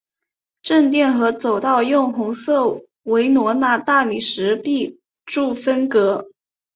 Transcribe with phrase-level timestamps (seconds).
[0.63, 6.31] 正殿和走道用红色维罗纳大理石壁柱分隔。